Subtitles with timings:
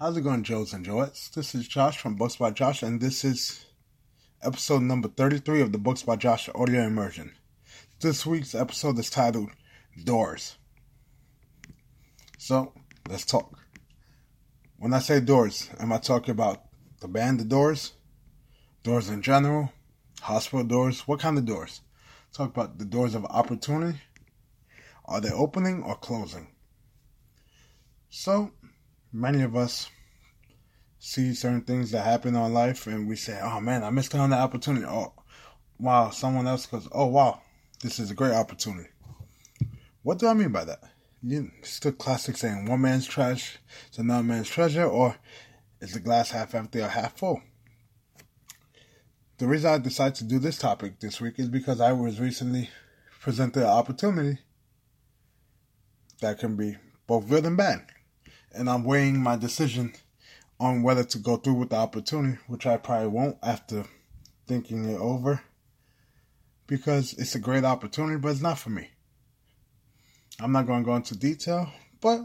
[0.00, 1.30] How's it going, Joes and Joettes?
[1.30, 3.66] This is Josh from Books by Josh, and this is
[4.42, 7.32] episode number 33 of the Books by Josh audio immersion.
[8.00, 9.50] This week's episode is titled
[10.02, 10.56] Doors.
[12.38, 12.72] So,
[13.10, 13.58] let's talk.
[14.78, 16.62] When I say doors, am I talking about
[17.02, 17.92] the band The Doors?
[18.82, 19.70] Doors in general?
[20.22, 21.06] Hospital doors?
[21.06, 21.82] What kind of doors?
[22.32, 24.00] Talk about the doors of opportunity.
[25.04, 26.46] Are they opening or closing?
[28.08, 28.52] So,
[29.12, 29.90] many of us
[30.98, 34.14] see certain things that happen in our life and we say, oh man, I missed
[34.14, 34.86] out on that opportunity.
[34.86, 35.14] Oh,
[35.78, 36.10] wow.
[36.10, 37.40] Someone else goes, oh wow,
[37.82, 38.88] this is a great opportunity.
[40.02, 40.82] What do I mean by that?
[41.22, 43.58] You, it's the classic saying, one man's trash
[43.92, 45.16] is another man's treasure, or
[45.80, 47.42] is the glass half empty or half full?
[49.36, 52.70] The reason I decided to do this topic this week is because I was recently
[53.20, 54.38] presented an opportunity
[56.20, 57.86] that can be both good and bad
[58.52, 59.92] and I'm weighing my decision
[60.58, 63.84] on whether to go through with the opportunity, which I probably won't after
[64.46, 65.42] thinking it over,
[66.66, 68.90] because it's a great opportunity, but it's not for me.
[70.40, 71.70] I'm not going to go into detail,
[72.00, 72.20] but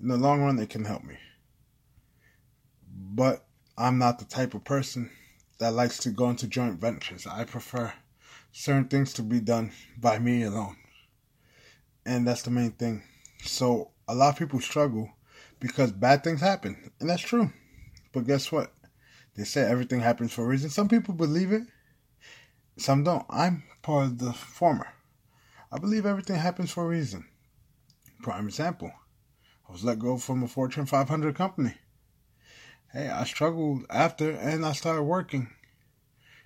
[0.00, 1.16] in the long run, it can help me.
[2.90, 3.46] But
[3.78, 5.10] I'm not the type of person
[5.58, 7.26] that likes to go into joint ventures.
[7.26, 7.92] I prefer
[8.52, 10.76] certain things to be done by me alone.
[12.04, 13.02] And that's the main thing.
[13.42, 15.10] So a lot of people struggle
[15.60, 17.52] because bad things happen, and that's true.
[18.12, 18.72] But guess what?
[19.34, 20.70] They say everything happens for a reason.
[20.70, 21.62] Some people believe it,
[22.78, 23.24] some don't.
[23.30, 24.88] I'm part of the former.
[25.72, 27.26] I believe everything happens for a reason.
[28.22, 28.92] Prime example
[29.68, 31.74] I was let go from a Fortune 500 company.
[32.92, 35.48] Hey, I struggled after and I started working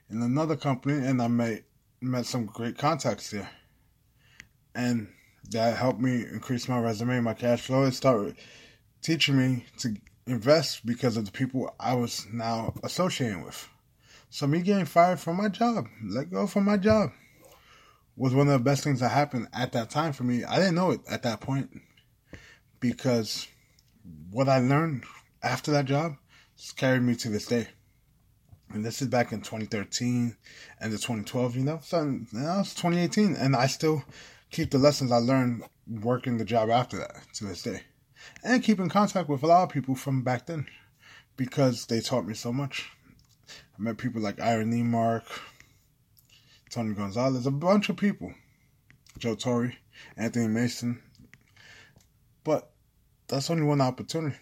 [0.09, 1.65] in another company and I met,
[2.01, 3.51] met some great contacts there.
[4.75, 5.13] And
[5.51, 7.85] that helped me increase my resume, my cash flow.
[7.85, 8.37] and started
[9.03, 9.95] teaching me to
[10.27, 13.69] invest because of the people I was now associating with.
[14.29, 17.11] So me getting fired from my job, let go from my job,
[18.17, 20.45] was one of the best things that happened at that time for me.
[20.45, 21.71] I didn't know it at that point
[22.79, 23.49] because
[24.31, 25.05] what I learned
[25.43, 26.17] after that job
[26.57, 27.69] has carried me to this day.
[28.73, 30.37] And this is back in 2013
[30.81, 31.81] and the 2012, you know.
[31.83, 34.05] So now it's 2018, and I still
[34.53, 37.83] keep the lessons I learned working the job after that to this day
[38.43, 40.67] and keep in contact with a lot of people from back then
[41.37, 42.91] because they taught me so much.
[43.49, 45.25] I met people like Ira Mark,
[46.71, 48.33] Tony Gonzalez, a bunch of people,
[49.19, 49.73] Joe Torre,
[50.17, 51.03] Anthony Mason.
[52.45, 52.71] But
[53.29, 54.37] that's only one opportunity.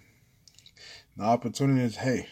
[1.16, 2.28] The opportunity is, hey,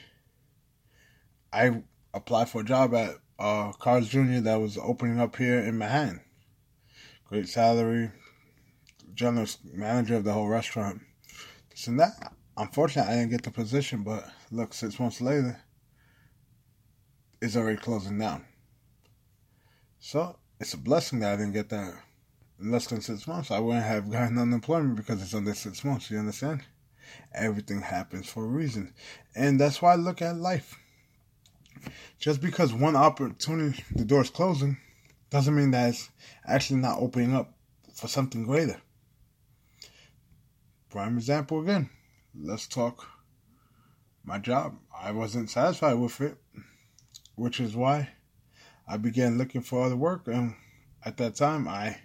[1.52, 1.82] I
[2.12, 4.40] applied for a job at uh, Carl's Jr.
[4.40, 6.20] that was opening up here in Manhattan.
[7.28, 8.10] Great salary,
[9.14, 11.02] general manager of the whole restaurant.
[11.78, 12.08] So now,
[12.56, 15.60] unfortunately, I didn't get the position, but look, six months later,
[17.42, 18.46] it's already closing down.
[19.98, 21.92] So it's a blessing that I didn't get that
[22.58, 23.50] in less than six months.
[23.50, 26.10] I wouldn't have gotten unemployment because it's under six months.
[26.10, 26.62] You understand?
[27.34, 28.94] Everything happens for a reason.
[29.34, 30.78] And that's why I look at life.
[32.18, 34.78] Just because one opportunity, the door is closing,
[35.28, 36.08] doesn't mean that it's
[36.46, 37.52] actually not opening up
[37.92, 38.80] for something greater.
[40.96, 41.90] Prime example again.
[42.34, 43.06] Let's talk
[44.24, 44.78] my job.
[44.98, 46.38] I wasn't satisfied with it,
[47.34, 48.08] which is why
[48.88, 50.26] I began looking for other work.
[50.26, 50.54] And
[51.04, 51.98] at that time, I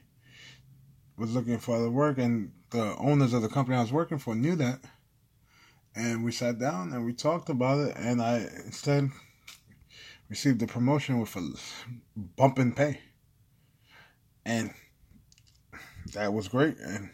[1.15, 4.35] was looking for other work, and the owners of the company I was working for
[4.35, 4.81] knew that.
[5.95, 9.09] And we sat down and we talked about it, and I instead
[10.27, 11.49] received a promotion with a
[12.17, 12.99] bump in pay.
[14.45, 14.73] And
[16.13, 16.77] that was great.
[16.77, 17.09] And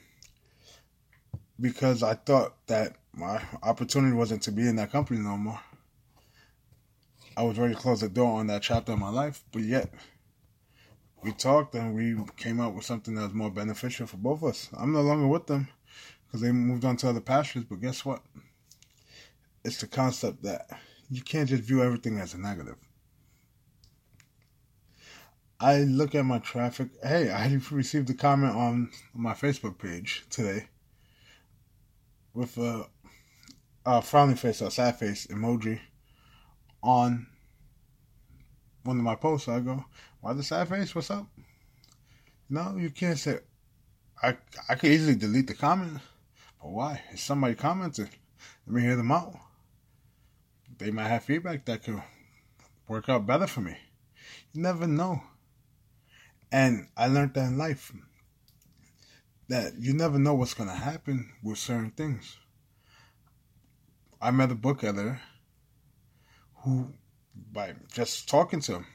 [1.59, 5.59] because I thought that my opportunity wasn't to be in that company no more.
[7.35, 9.91] I was ready to close the door on that chapter of my life, but yet
[11.23, 14.49] we talked and we came up with something that was more beneficial for both of
[14.49, 14.69] us.
[14.77, 15.67] I'm no longer with them
[16.25, 18.21] because they moved on to other pastures, but guess what?
[19.63, 20.69] It's the concept that
[21.09, 22.77] you can't just view everything as a negative.
[25.59, 26.89] I look at my traffic.
[27.03, 30.67] Hey, I received a comment on my Facebook page today
[32.37, 32.83] with uh,
[33.85, 35.79] a, a frowning face or sad face emoji
[36.83, 37.25] on
[38.83, 39.47] one of my posts.
[39.47, 39.83] I go,
[40.21, 40.93] "Why the sad face?
[40.93, 41.25] What's up?"
[42.47, 43.39] No, you can't say.
[44.21, 44.37] I
[44.69, 45.99] I could easily delete the comment,
[46.61, 47.01] but why?
[47.11, 48.09] If somebody commented,
[48.67, 49.35] let me hear them out.
[50.77, 52.03] They might have feedback that could
[52.87, 53.75] work out better for me.
[54.53, 55.23] You never know.
[56.51, 57.91] And I learned that in life
[59.49, 62.37] that you never know what's going to happen with certain things.
[64.21, 65.21] I met a book editor
[66.63, 66.93] who,
[67.51, 68.85] by just talking to him,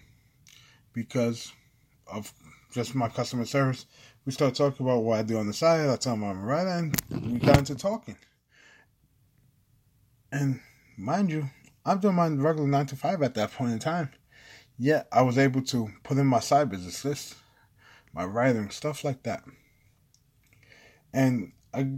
[0.93, 1.53] because
[2.07, 2.33] of
[2.73, 3.87] just my customer service,
[4.25, 5.89] we started talking about what I do on the side.
[5.89, 8.17] I tell him I'm a writer, and we got into talking.
[10.31, 10.61] And
[10.97, 11.49] mind you,
[11.85, 14.11] I'm doing my regular nine to five at that point in time.
[14.79, 17.35] Yet I was able to put in my side business list,
[18.13, 19.45] my writing, stuff like that.
[21.13, 21.89] And I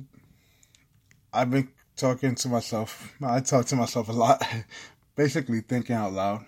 [1.32, 3.14] I've been talking to myself.
[3.22, 4.42] I talk to myself a lot,
[5.16, 6.46] basically thinking out loud.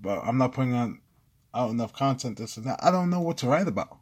[0.00, 1.00] But I'm not putting on
[1.54, 2.80] out enough content this and that.
[2.82, 3.98] I don't know what to write about.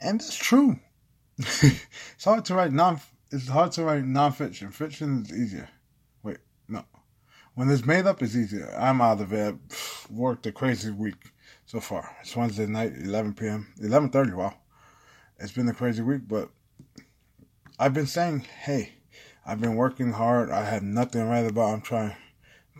[0.00, 0.78] And that's true.
[1.38, 4.72] it's hard to write non it's hard to write nonfiction.
[4.72, 5.68] Fiction is easier.
[6.22, 6.84] Wait, no.
[7.54, 8.72] When it's made up, it's easier.
[8.78, 9.56] I'm out of it.
[10.10, 11.32] Worked a crazy week
[11.66, 12.16] so far.
[12.20, 13.72] It's Wednesday night, 11 p.m.
[13.80, 14.34] 11:30.
[14.34, 14.54] Wow,
[15.38, 16.50] it's been a crazy week, but
[17.78, 18.94] I've been saying, hey,
[19.44, 20.50] I've been working hard.
[20.50, 21.74] I have nothing write about.
[21.74, 22.16] I'm trying to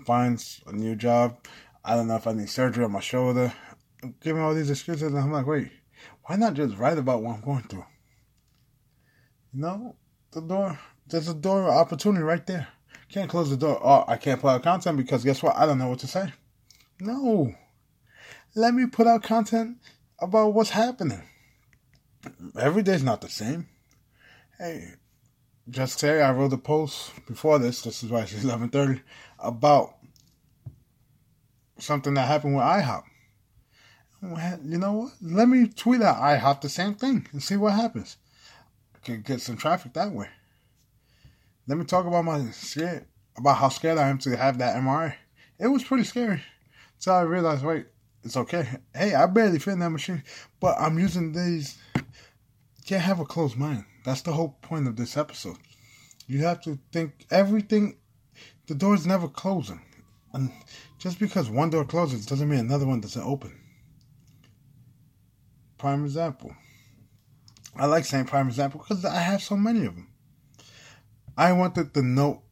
[0.05, 1.37] find a new job.
[1.85, 3.53] I don't know if I need surgery on my shoulder.
[4.03, 5.71] I'm giving all these excuses, and I'm like, wait,
[6.25, 7.85] why not just write about what I'm going through?
[9.53, 9.97] You know,
[10.33, 12.69] the door, there's a door of opportunity right there.
[13.11, 13.81] Can't close the door.
[13.83, 15.57] Oh, I can't put out content because guess what?
[15.57, 16.33] I don't know what to say.
[17.01, 17.55] No.
[18.55, 19.79] Let me put out content
[20.21, 21.23] about what's happening.
[22.59, 23.69] Every day's not the same.
[24.65, 24.95] Hey,
[25.69, 29.03] just today I wrote a post before this, this is why it's 11.30,
[29.39, 29.95] about
[31.77, 33.03] something that happened with IHOP.
[34.65, 35.13] You know what?
[35.21, 38.17] Let me tweet at IHOP the same thing and see what happens.
[39.05, 40.31] Can get some traffic that way.
[41.67, 43.05] Let me talk about my scared
[43.37, 45.15] about how scared I am to have that MRI.
[45.59, 46.43] It was pretty scary.
[46.97, 47.85] So I realized, wait,
[48.23, 48.67] it's okay.
[48.95, 50.23] Hey, I barely fit in that machine,
[50.59, 51.77] but I'm using these.
[52.85, 53.85] Can't have a closed mind.
[54.05, 55.57] That's the whole point of this episode.
[56.27, 57.97] You have to think everything.
[58.67, 59.83] The door's never closing,
[60.33, 60.51] and
[60.99, 63.61] just because one door closes doesn't mean another one doesn't open.
[65.77, 66.55] Prime example.
[67.77, 70.09] I like saying prime example because I have so many of them.
[71.37, 72.43] I wanted the Note,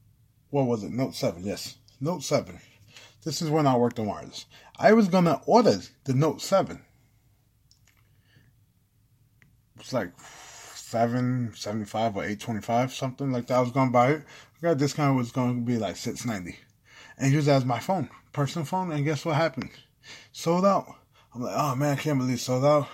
[0.50, 0.90] what was it?
[0.90, 1.76] Note 7, yes.
[2.00, 2.58] Note 7.
[3.24, 4.46] This is when I worked on wireless.
[4.76, 6.84] I was to order the Note 7.
[9.82, 10.12] It's like
[10.74, 13.58] 775 or 825, something like that.
[13.58, 14.22] I was going to buy it.
[14.56, 16.58] I got discount was going to be like 690
[17.18, 18.92] and he was as my phone, personal phone.
[18.92, 19.70] And guess what happened?
[20.32, 20.86] Sold out.
[21.34, 22.88] I'm like, oh man, I can't believe sold out.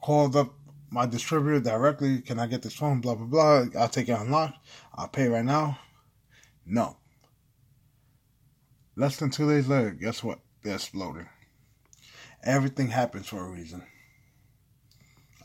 [0.00, 0.54] Called up
[0.90, 2.20] my distributor directly.
[2.20, 3.00] Can I get this phone?
[3.00, 3.80] Blah, blah, blah.
[3.80, 4.58] I'll take it unlocked.
[4.94, 5.78] I'll pay right now.
[6.64, 6.96] No.
[8.96, 10.40] Less than two days later, guess what?
[10.62, 11.28] They're exploding.
[12.42, 13.82] Everything happens for a reason.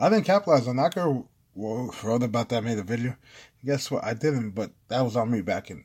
[0.02, 0.96] I didn't capitalize on that.
[0.96, 3.16] Could well, wrote about that, made a video.
[3.64, 4.04] Guess what?
[4.04, 5.84] I didn't, but that was on me back in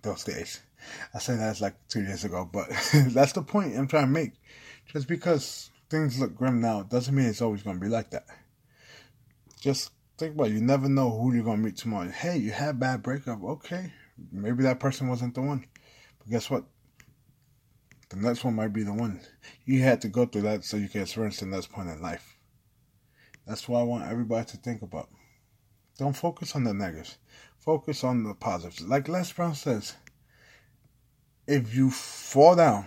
[0.00, 0.60] those days.
[1.12, 2.68] I say that's like two years ago, but
[3.08, 4.32] that's the point I'm trying to make.
[4.86, 8.24] Just because things look grim now doesn't mean it's always going to be like that.
[9.60, 10.54] Just think about it.
[10.54, 12.08] You never know who you're going to meet tomorrow.
[12.08, 13.42] Hey, you had bad breakup.
[13.42, 13.92] Okay.
[14.32, 15.66] Maybe that person wasn't the one.
[16.20, 16.64] But guess what?
[18.08, 19.20] The next one might be the one.
[19.66, 22.37] You had to go through that so you can experience the next point in life.
[23.48, 25.08] That's what I want everybody to think about.
[25.96, 27.16] Don't focus on the negatives.
[27.56, 28.82] Focus on the positives.
[28.82, 29.94] Like Les Brown says,
[31.46, 32.86] if you fall down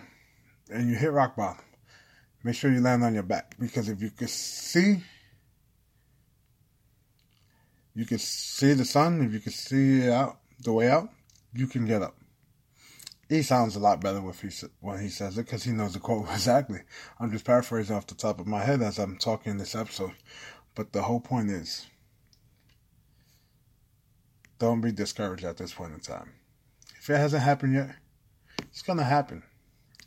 [0.69, 1.65] and you hit rock bottom,
[2.43, 3.55] make sure you land on your back.
[3.59, 5.01] Because if you can see
[7.95, 11.09] you can see the sun, if you can see out the way out,
[11.53, 12.15] you can get up.
[13.31, 14.49] He sounds a lot better when he
[14.81, 16.81] when he says it because he knows the quote exactly.
[17.17, 20.11] I'm just paraphrasing off the top of my head as I'm talking in this episode,
[20.75, 21.87] but the whole point is,
[24.59, 26.33] don't be discouraged at this point in time.
[26.99, 27.95] If it hasn't happened yet,
[28.63, 29.43] it's gonna happen.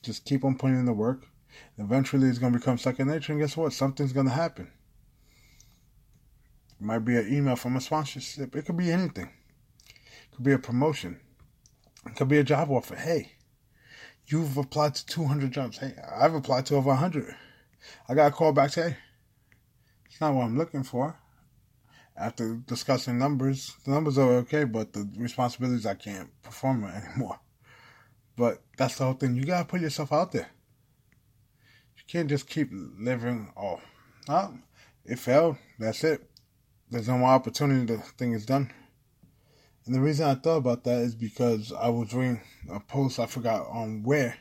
[0.03, 1.25] Just keep on putting in the work.
[1.79, 3.73] Eventually, it's gonna become second nature, and guess what?
[3.73, 4.71] Something's gonna happen.
[6.79, 8.55] It might be an email from a sponsorship.
[8.55, 9.31] It could be anything.
[9.89, 11.21] It could be a promotion.
[12.17, 12.97] Could be a job offer.
[12.97, 13.33] Hey,
[14.27, 15.79] you've applied to 200 jobs.
[15.79, 17.35] Hey, I've applied to over 100.
[18.09, 18.75] I got a call back.
[18.75, 18.97] Hey,
[20.07, 21.19] it's not what I'm looking for.
[22.17, 27.41] After discussing numbers, the numbers are okay, but the responsibilities I can't perform anymore.
[28.37, 29.35] But that's the whole thing.
[29.35, 30.51] You gotta put yourself out there.
[31.97, 33.53] You can't just keep living.
[33.57, 33.81] Oh,
[34.29, 34.55] oh
[35.05, 35.57] it failed.
[35.79, 36.29] That's it
[36.95, 37.95] there's no more opportunity.
[37.95, 38.71] The thing is done.
[39.87, 43.27] And the reason I thought about that is because I was reading a post I
[43.27, 44.37] forgot on where,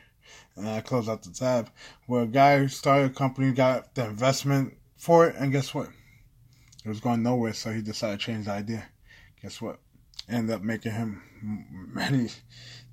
[0.56, 1.70] and I closed out the tab
[2.06, 5.90] where a guy started a company, got the investment for it, and guess what?
[6.84, 8.86] It was going nowhere, so he decided to change the idea.
[9.42, 9.80] Guess what?
[10.28, 11.22] Ended up making him
[11.92, 12.28] many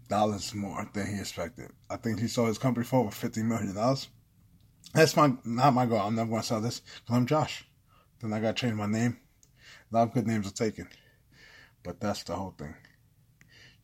[0.10, 1.72] dollars more than he expected.
[1.89, 4.10] I think he sold his company for over fifty million dollars.
[4.93, 6.01] That's my not my goal.
[6.01, 7.65] I'm never gonna sell this because I'm Josh.
[8.20, 9.17] Then I gotta change my name.
[9.91, 10.89] A lot of good names are taken,
[11.83, 12.75] but that's the whole thing.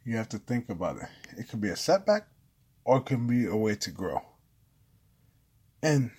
[0.05, 1.09] You have to think about it.
[1.37, 2.27] It could be a setback,
[2.85, 4.21] or it can be a way to grow.
[5.83, 6.11] And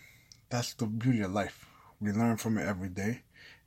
[0.50, 1.66] that's the beauty of life.
[2.00, 3.22] We learn from it every day,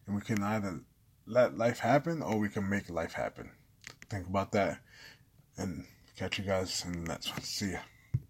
[0.06, 0.82] and we can either
[1.26, 3.52] let life happen or we can make life happen.
[4.10, 4.80] Think about that,
[5.58, 7.42] and catch you guys in the next one.
[7.42, 7.80] See ya.